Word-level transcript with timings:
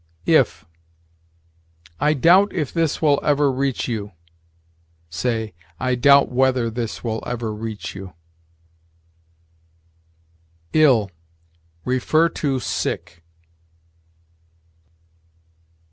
IF. 0.25 0.65
"I 1.99 2.15
doubt 2.15 2.51
if 2.53 2.73
this 2.73 3.03
will 3.03 3.19
ever 3.21 3.51
reach 3.51 3.87
you": 3.87 4.13
say, 5.11 5.53
"I 5.79 5.93
doubt 5.93 6.31
whether 6.31 6.71
this 6.71 7.03
will 7.03 7.23
ever 7.23 7.53
reach 7.53 7.93
you." 7.93 8.15
ILL. 10.73 11.11
See 11.85 12.59
SICK. 12.59 13.21